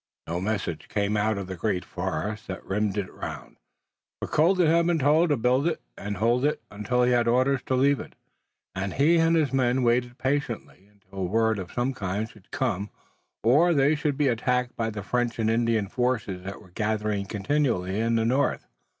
No 0.25 0.41
message 0.41 0.87
came 0.89 1.15
out 1.15 1.37
of 1.37 1.45
the 1.45 1.55
great 1.55 1.85
forest 1.85 2.47
that 2.47 2.65
rimmed 2.65 2.97
it 2.97 3.13
round, 3.13 3.57
but 4.19 4.31
Colden 4.31 4.65
had 4.65 4.87
been 4.87 4.97
told 4.97 5.29
to 5.29 5.37
build 5.37 5.67
it 5.67 5.79
and 5.95 6.17
hold 6.17 6.43
it 6.43 6.59
until 6.71 7.03
he 7.03 7.11
had 7.11 7.27
orders 7.27 7.61
to 7.67 7.75
leave 7.75 7.99
it, 7.99 8.15
and 8.73 8.93
he 8.95 9.17
and 9.17 9.35
his 9.35 9.53
men 9.53 9.83
waited 9.83 10.17
patiently, 10.17 10.89
until 10.91 11.27
word 11.27 11.59
of 11.59 11.71
some 11.71 11.93
kind 11.93 12.27
should 12.27 12.49
come 12.49 12.89
or 13.43 13.75
they 13.75 13.93
should 13.93 14.17
be 14.17 14.27
attacked 14.27 14.75
by 14.75 14.89
the 14.89 15.03
French 15.03 15.37
and 15.37 15.51
Indian 15.51 15.87
forces 15.87 16.43
that 16.45 16.59
were 16.63 16.71
gathering 16.71 17.27
continually 17.27 17.99
in 17.99 18.15
the 18.15 18.25
north. 18.25 18.65